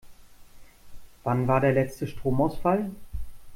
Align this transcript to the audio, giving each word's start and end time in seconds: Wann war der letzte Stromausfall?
Wann 1.23 1.47
war 1.47 1.59
der 1.61 1.73
letzte 1.73 2.07
Stromausfall? 2.07 2.89